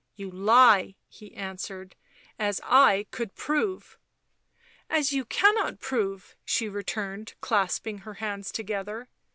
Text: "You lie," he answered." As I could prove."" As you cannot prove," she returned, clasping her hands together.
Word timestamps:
"You 0.15 0.31
lie," 0.31 0.95
he 1.09 1.35
answered." 1.35 1.95
As 2.49 2.59
I 2.63 3.05
could 3.11 3.35
prove."" 3.35 3.99
As 4.89 5.13
you 5.13 5.25
cannot 5.25 5.79
prove," 5.79 6.35
she 6.43 6.67
returned, 6.67 7.35
clasping 7.39 7.99
her 7.99 8.15
hands 8.15 8.51
together. 8.51 9.09